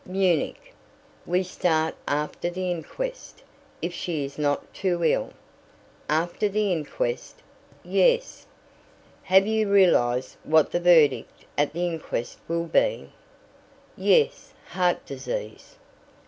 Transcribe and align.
"Munich. 0.03 0.73
We 1.27 1.43
start 1.43 1.93
after 2.07 2.49
the 2.49 2.71
inquest, 2.71 3.43
if 3.83 3.93
she 3.93 4.25
is 4.25 4.39
not 4.39 4.73
too 4.73 5.03
ill." 5.03 5.29
"After 6.09 6.49
the 6.49 6.71
inquest?" 6.71 7.43
"Yes." 7.83 8.47
"Have 9.21 9.45
you 9.45 9.69
realized 9.71 10.37
what 10.43 10.71
the 10.71 10.79
verdict 10.79 11.45
at 11.55 11.73
the 11.73 11.85
inquest 11.85 12.39
will 12.47 12.65
be?" 12.65 13.11
"Yes, 13.95 14.53
heart 14.69 15.05
disease." 15.05 15.75